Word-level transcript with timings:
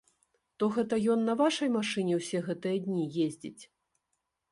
То 0.61 0.69
гэта 0.77 0.97
ён 1.15 1.19
на 1.29 1.35
вашай 1.41 1.69
машыне 1.75 2.13
ўсе 2.21 2.41
гэтыя 2.47 2.77
дні 2.87 3.03
ездзіць? 3.27 3.63